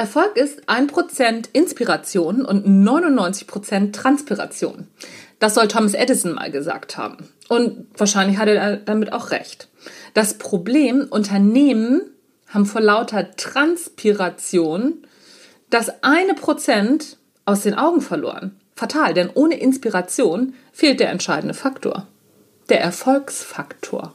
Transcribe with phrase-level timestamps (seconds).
[0.00, 4.88] Erfolg ist 1% Inspiration und 99% Transpiration.
[5.40, 7.28] Das soll Thomas Edison mal gesagt haben.
[7.50, 9.68] Und wahrscheinlich hat er damit auch recht.
[10.14, 12.00] Das Problem, Unternehmen
[12.48, 15.06] haben vor lauter Transpiration
[15.68, 18.58] das eine Prozent aus den Augen verloren.
[18.74, 22.06] Fatal, denn ohne Inspiration fehlt der entscheidende Faktor.
[22.70, 24.14] Der Erfolgsfaktor.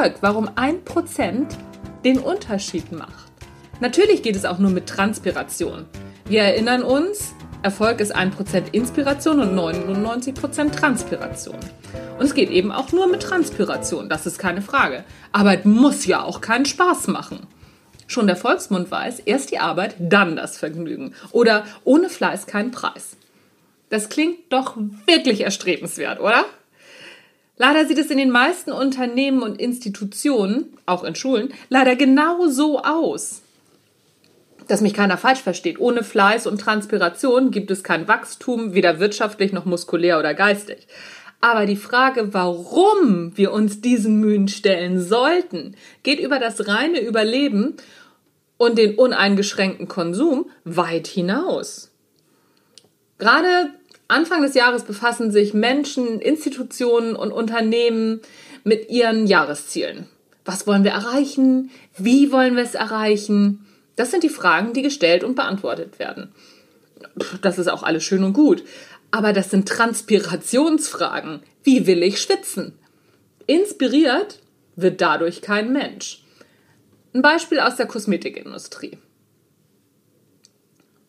[0.00, 1.58] Erfolg, warum ein Prozent
[2.06, 3.30] den Unterschied macht.
[3.80, 5.84] Natürlich geht es auch nur mit Transpiration.
[6.24, 11.58] Wir erinnern uns, Erfolg ist 1% Inspiration und 99% Transpiration.
[12.18, 15.04] Und es geht eben auch nur mit Transpiration, das ist keine Frage.
[15.32, 17.46] Arbeit muss ja auch keinen Spaß machen.
[18.06, 21.12] Schon der Volksmund weiß, erst die Arbeit, dann das Vergnügen.
[21.30, 23.18] Oder ohne Fleiß kein Preis.
[23.90, 26.46] Das klingt doch wirklich erstrebenswert, oder?
[27.60, 32.80] Leider sieht es in den meisten Unternehmen und Institutionen, auch in Schulen, leider genau so
[32.80, 33.42] aus.
[34.66, 35.78] Dass mich keiner falsch versteht.
[35.78, 40.88] Ohne Fleiß und Transpiration gibt es kein Wachstum, weder wirtschaftlich noch muskulär oder geistig.
[41.42, 47.76] Aber die Frage, warum wir uns diesen Mühen stellen sollten, geht über das reine Überleben
[48.56, 51.90] und den uneingeschränkten Konsum weit hinaus.
[53.18, 53.74] Gerade
[54.10, 58.20] Anfang des Jahres befassen sich Menschen, Institutionen und Unternehmen
[58.64, 60.06] mit ihren Jahreszielen.
[60.44, 61.70] Was wollen wir erreichen?
[61.96, 63.66] Wie wollen wir es erreichen?
[63.96, 66.32] Das sind die Fragen, die gestellt und beantwortet werden.
[67.42, 68.64] Das ist auch alles schön und gut.
[69.10, 71.40] Aber das sind Transpirationsfragen.
[71.62, 72.78] Wie will ich schwitzen?
[73.46, 74.40] Inspiriert
[74.76, 76.22] wird dadurch kein Mensch.
[77.12, 78.98] Ein Beispiel aus der Kosmetikindustrie.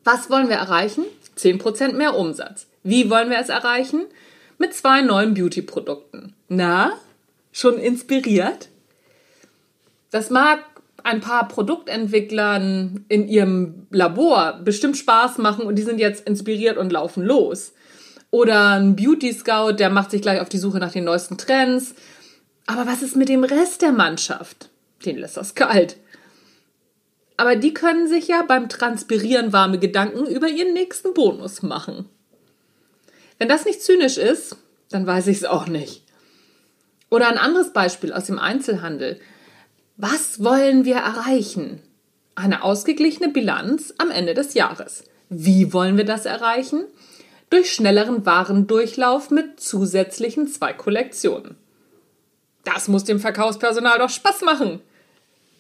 [0.04, 1.04] Was wollen wir erreichen?
[1.38, 2.68] 10% mehr Umsatz.
[2.84, 4.06] Wie wollen wir es erreichen?
[4.58, 6.34] Mit zwei neuen Beauty-Produkten.
[6.50, 6.94] Na,
[7.52, 8.70] schon inspiriert?
[10.10, 10.60] Das mag
[11.04, 16.92] ein paar Produktentwicklern in ihrem Labor bestimmt Spaß machen und die sind jetzt inspiriert und
[16.92, 17.74] laufen los.
[18.30, 21.96] Oder ein Beauty Scout, der macht sich gleich auf die Suche nach den neuesten Trends.
[22.66, 24.70] Aber was ist mit dem Rest der Mannschaft?
[25.06, 25.98] Den lässt das kalt.
[27.38, 32.08] Aber die können sich ja beim Transpirieren warme Gedanken über ihren nächsten Bonus machen.
[33.38, 34.58] Wenn das nicht zynisch ist,
[34.90, 36.04] dann weiß ich es auch nicht.
[37.10, 39.20] Oder ein anderes Beispiel aus dem Einzelhandel.
[39.98, 41.82] Was wollen wir erreichen?
[42.36, 45.04] Eine ausgeglichene Bilanz am Ende des Jahres.
[45.30, 46.86] Wie wollen wir das erreichen?
[47.50, 51.56] Durch schnelleren Warendurchlauf mit zusätzlichen zwei Kollektionen.
[52.64, 54.82] Das muss dem Verkaufspersonal doch Spaß machen.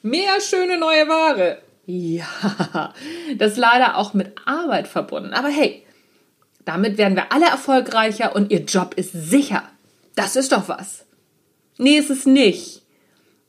[0.01, 1.61] Mehr schöne neue Ware.
[1.85, 2.93] Ja,
[3.37, 5.33] das ist leider auch mit Arbeit verbunden.
[5.33, 5.85] Aber hey,
[6.65, 9.63] damit werden wir alle erfolgreicher und ihr Job ist sicher.
[10.15, 11.05] Das ist doch was.
[11.77, 12.83] Nee, ist es nicht.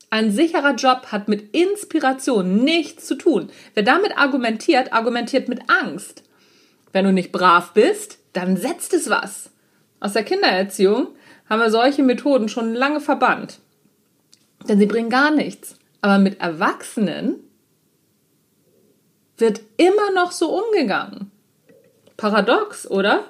[0.09, 3.49] Ein sicherer Job hat mit Inspiration nichts zu tun.
[3.73, 6.23] Wer damit argumentiert, argumentiert mit Angst.
[6.91, 9.49] Wenn du nicht brav bist, dann setzt es was.
[9.99, 11.07] Aus der Kindererziehung
[11.49, 13.59] haben wir solche Methoden schon lange verbannt.
[14.67, 15.77] Denn sie bringen gar nichts.
[16.03, 17.35] Aber mit Erwachsenen
[19.37, 21.31] wird immer noch so umgegangen.
[22.17, 23.23] Paradox, oder?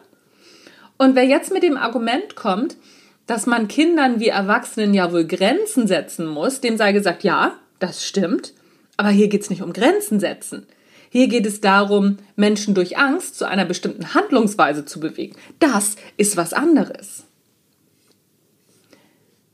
[0.97, 2.75] Und wer jetzt mit dem Argument kommt,
[3.28, 8.07] dass man Kindern wie Erwachsenen ja wohl Grenzen setzen muss, dem sei gesagt, ja, das
[8.07, 8.53] stimmt,
[8.97, 10.66] aber hier geht es nicht um Grenzen setzen.
[11.12, 15.35] Hier geht es darum, Menschen durch Angst zu einer bestimmten Handlungsweise zu bewegen.
[15.59, 17.27] Das ist was anderes.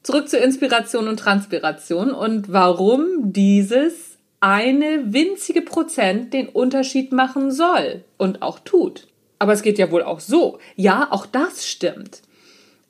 [0.09, 8.03] Zurück zur Inspiration und Transpiration und warum dieses eine winzige Prozent den Unterschied machen soll
[8.17, 9.05] und auch tut.
[9.37, 10.57] Aber es geht ja wohl auch so.
[10.75, 12.23] Ja, auch das stimmt.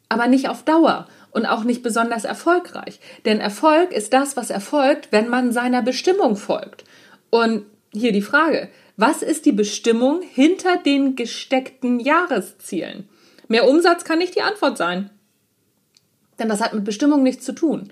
[0.08, 3.02] Aber nicht auf Dauer und auch nicht besonders erfolgreich.
[3.26, 6.86] Denn Erfolg ist das, was erfolgt, wenn man seiner Bestimmung folgt.
[7.32, 13.10] Und hier die Frage, was ist die Bestimmung hinter den gesteckten Jahreszielen?
[13.50, 15.10] Mehr Umsatz kann nicht die Antwort sein.
[16.40, 17.92] Denn das hat mit Bestimmung nichts zu tun.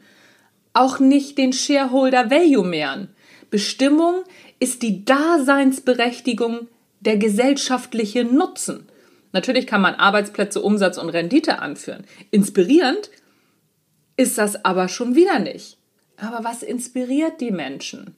[0.73, 3.09] Auch nicht den Shareholder Value mehren.
[3.49, 4.23] Bestimmung
[4.59, 6.67] ist die Daseinsberechtigung
[6.99, 8.87] der gesellschaftliche Nutzen.
[9.31, 12.05] Natürlich kann man Arbeitsplätze, Umsatz und Rendite anführen.
[12.31, 13.11] Inspirierend
[14.15, 15.77] ist das aber schon wieder nicht.
[16.17, 18.15] Aber was inspiriert die Menschen?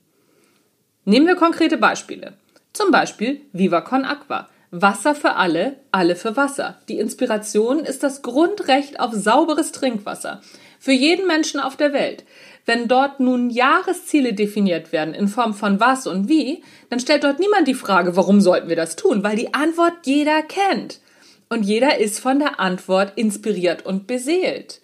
[1.06, 2.34] Nehmen wir konkrete Beispiele.
[2.72, 4.50] Zum Beispiel Viva Aqua.
[4.72, 6.78] Wasser für alle, alle für Wasser.
[6.90, 10.42] Die Inspiration ist das Grundrecht auf sauberes Trinkwasser.
[10.80, 12.24] Für jeden Menschen auf der Welt.
[12.66, 17.40] Wenn dort nun Jahresziele definiert werden in Form von was und wie, dann stellt dort
[17.40, 19.24] niemand die Frage, warum sollten wir das tun?
[19.24, 21.00] Weil die Antwort jeder kennt.
[21.50, 24.82] Und jeder ist von der Antwort inspiriert und beseelt.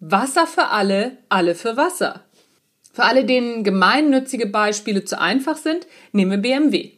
[0.00, 2.24] Wasser für alle, alle für Wasser.
[2.92, 6.90] Für alle, denen gemeinnützige Beispiele zu einfach sind, nehmen wir BMW.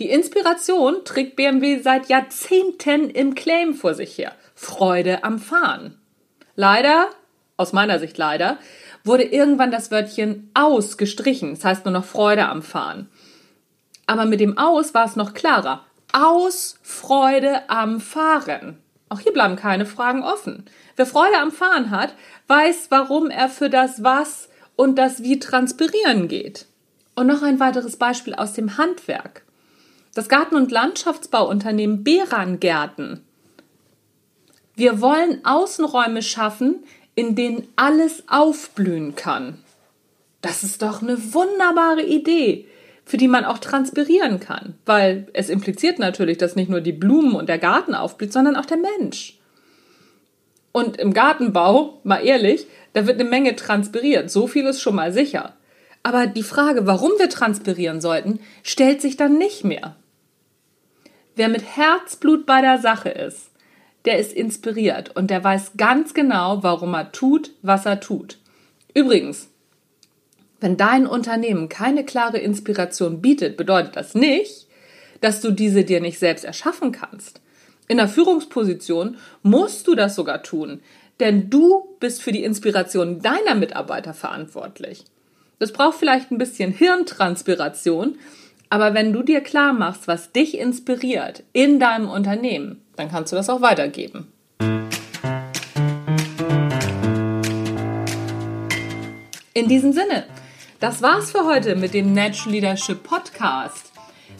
[0.00, 4.32] Die Inspiration trägt BMW seit Jahrzehnten im Claim vor sich her.
[4.54, 6.00] Freude am Fahren.
[6.56, 7.10] Leider,
[7.58, 8.56] aus meiner Sicht leider,
[9.04, 11.50] wurde irgendwann das Wörtchen aus gestrichen.
[11.50, 13.10] Das heißt nur noch Freude am Fahren.
[14.06, 15.84] Aber mit dem aus war es noch klarer.
[16.14, 18.78] Aus Freude am Fahren.
[19.10, 20.64] Auch hier bleiben keine Fragen offen.
[20.96, 22.14] Wer Freude am Fahren hat,
[22.46, 26.64] weiß, warum er für das Was und das Wie transpirieren geht.
[27.16, 29.42] Und noch ein weiteres Beispiel aus dem Handwerk.
[30.14, 33.24] Das Garten- und Landschaftsbauunternehmen Beran Gärten.
[34.74, 36.82] Wir wollen Außenräume schaffen,
[37.14, 39.58] in denen alles aufblühen kann.
[40.40, 42.66] Das ist doch eine wunderbare Idee,
[43.04, 47.34] für die man auch transpirieren kann, weil es impliziert natürlich, dass nicht nur die Blumen
[47.34, 49.38] und der Garten aufblüht, sondern auch der Mensch.
[50.72, 55.12] Und im Gartenbau, mal ehrlich, da wird eine Menge transpiriert, so viel ist schon mal
[55.12, 55.54] sicher.
[56.02, 59.96] Aber die Frage, warum wir transpirieren sollten, stellt sich dann nicht mehr.
[61.36, 63.50] Wer mit Herzblut bei der Sache ist,
[64.04, 68.38] der ist inspiriert und der weiß ganz genau, warum er tut, was er tut.
[68.94, 69.48] Übrigens,
[70.60, 74.66] wenn dein Unternehmen keine klare Inspiration bietet, bedeutet das nicht,
[75.20, 77.40] dass du diese dir nicht selbst erschaffen kannst.
[77.88, 80.80] In der Führungsposition musst du das sogar tun,
[81.18, 85.04] denn du bist für die Inspiration deiner Mitarbeiter verantwortlich.
[85.58, 88.18] Das braucht vielleicht ein bisschen Hirntranspiration,
[88.70, 93.36] aber wenn du dir klar machst, was dich inspiriert in deinem Unternehmen, dann kannst du
[93.36, 94.32] das auch weitergeben.
[99.52, 100.24] In diesem Sinne,
[100.78, 103.90] das war's für heute mit dem Natural Leadership Podcast.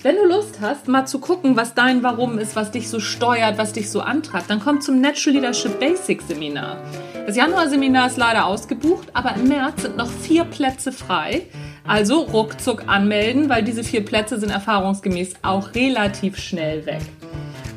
[0.03, 3.59] Wenn du Lust hast, mal zu gucken, was dein Warum ist, was dich so steuert,
[3.59, 6.79] was dich so antreibt, dann komm zum Natural Leadership Basics Seminar.
[7.27, 11.43] Das Januar-Seminar ist leider ausgebucht, aber im März sind noch vier Plätze frei.
[11.91, 17.01] Also ruckzuck anmelden, weil diese vier Plätze sind erfahrungsgemäß auch relativ schnell weg.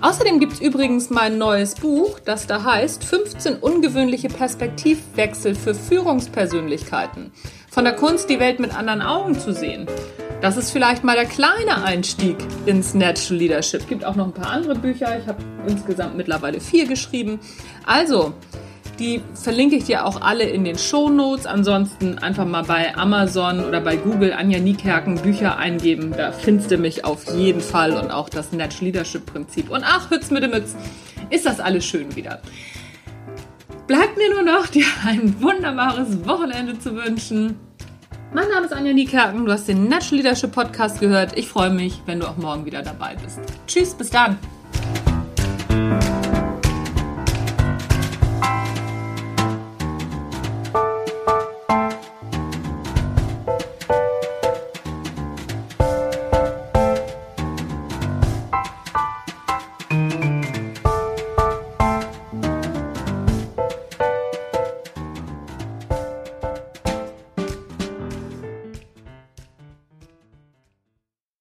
[0.01, 7.31] Außerdem gibt es übrigens mein neues Buch, das da heißt 15 ungewöhnliche Perspektivwechsel für Führungspersönlichkeiten.
[7.71, 9.87] Von der Kunst, die Welt mit anderen Augen zu sehen.
[10.41, 12.37] Das ist vielleicht mal der kleine Einstieg
[12.67, 13.81] ins Natural Leadership.
[13.81, 15.17] Es gibt auch noch ein paar andere Bücher.
[15.17, 17.39] Ich habe insgesamt mittlerweile vier geschrieben.
[17.83, 18.35] Also,
[18.99, 21.45] die verlinke ich dir auch alle in den Show Notes.
[21.45, 26.13] Ansonsten einfach mal bei Amazon oder bei Google Anja Niekerken Bücher eingeben.
[26.15, 29.69] Da findest du mich auf jeden Fall und auch das Natural Leadership Prinzip.
[29.69, 30.75] Und ach, Hütz mit dem Mütz,
[31.29, 32.41] ist das alles schön wieder.
[33.87, 37.55] Bleibt mir nur noch, dir ein wunderbares Wochenende zu wünschen.
[38.33, 41.37] Mein Name ist Anja Niekerken, du hast den Natural Leadership Podcast gehört.
[41.37, 43.39] Ich freue mich, wenn du auch morgen wieder dabei bist.
[43.67, 44.39] Tschüss, bis dann.